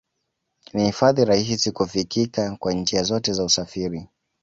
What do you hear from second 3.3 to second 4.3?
za usafiri